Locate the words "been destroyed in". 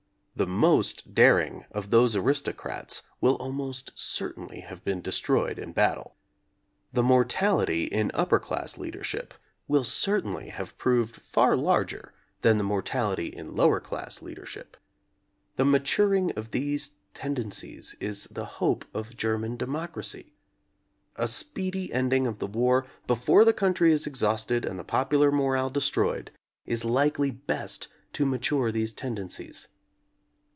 4.83-5.71